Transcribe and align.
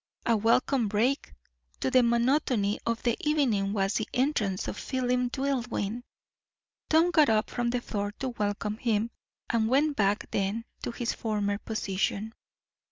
A 0.25 0.35
welcome 0.35 0.87
break 0.87 1.35
to 1.79 1.91
the 1.91 2.01
monotony 2.01 2.79
of 2.87 3.03
the 3.03 3.15
evening 3.19 3.71
was 3.71 3.93
the 3.93 4.07
entrance 4.15 4.67
of 4.67 4.75
Philip 4.75 5.31
Dillwyn. 5.31 6.01
Tom 6.89 7.11
got 7.11 7.29
up 7.29 7.51
from 7.51 7.69
the 7.69 7.81
floor 7.81 8.11
to 8.13 8.29
welcome 8.29 8.77
him, 8.77 9.11
and 9.51 9.67
went 9.69 9.95
back 9.95 10.31
then 10.31 10.65
to 10.81 10.89
his 10.89 11.13
former 11.13 11.59
position. 11.59 12.33